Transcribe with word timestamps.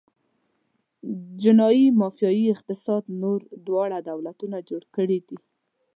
جنايي 1.43 1.85
مافیايي 1.99 2.45
اقتصاد 2.55 3.03
نور 3.21 3.39
واړه 3.73 3.99
دولتونه 4.09 4.57
جوړ 4.69 4.83
کړي 4.95 5.19
دي. 5.27 5.37